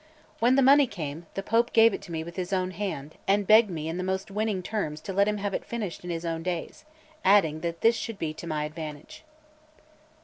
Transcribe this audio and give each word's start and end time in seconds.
When 0.39 0.55
the 0.55 0.63
money 0.63 0.87
came, 0.87 1.27
the 1.35 1.43
Pope 1.43 1.73
gave 1.73 1.93
it 1.93 2.01
to 2.01 2.11
me 2.11 2.23
with 2.23 2.35
his 2.35 2.51
own 2.51 2.71
hand, 2.71 3.17
and 3.27 3.45
begged 3.45 3.69
me 3.69 3.87
in 3.87 3.97
the 3.97 4.03
most 4.03 4.31
winning 4.31 4.63
terms 4.63 4.99
to 5.01 5.13
let 5.13 5.27
him 5.27 5.37
have 5.37 5.53
it 5.53 5.63
finished 5.63 6.03
in 6.03 6.09
his 6.09 6.25
own 6.25 6.41
days, 6.41 6.85
adding 7.23 7.59
that 7.59 7.81
this 7.81 7.97
should 7.97 8.17
be 8.17 8.33
to 8.33 8.47
my 8.47 8.63
advantage. 8.65 9.23